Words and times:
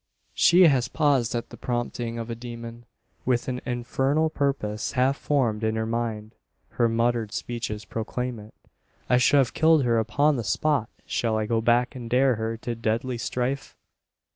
She 0.33 0.63
has 0.63 0.87
paused 0.87 1.35
at 1.35 1.51
the 1.51 1.57
prompting 1.57 2.17
of 2.17 2.31
a 2.31 2.35
demon 2.35 2.87
with 3.23 3.47
an 3.47 3.61
infernal 3.67 4.31
purpose 4.31 4.93
half 4.93 5.15
formed 5.15 5.63
in 5.63 5.75
her 5.75 5.85
mind. 5.85 6.33
Her 6.69 6.89
muttered 6.89 7.31
speeches 7.31 7.85
proclaim 7.85 8.39
it. 8.39 8.55
"I 9.11 9.19
should 9.19 9.37
have 9.37 9.53
killed 9.53 9.83
her 9.83 9.99
upon 9.99 10.37
the 10.37 10.43
spot! 10.43 10.89
Shall 11.05 11.37
I 11.37 11.45
go 11.45 11.61
back, 11.61 11.95
and 11.95 12.09
dare 12.09 12.33
her 12.37 12.57
to 12.57 12.73
deadly 12.73 13.19
strife?" 13.19 13.77